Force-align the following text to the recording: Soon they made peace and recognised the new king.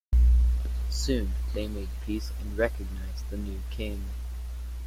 Soon 0.89 1.31
they 1.53 1.67
made 1.67 1.89
peace 2.03 2.31
and 2.39 2.57
recognised 2.57 3.29
the 3.29 3.37
new 3.37 3.61
king. 3.69 4.03